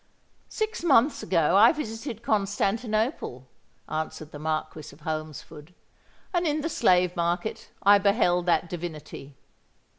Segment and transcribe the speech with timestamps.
[0.49, 3.47] "Six months ago I visited Constantinople,"
[3.87, 5.75] answered the Marquis of Holmesford;
[6.33, 9.35] "and in the Slave Market I beheld that divinity.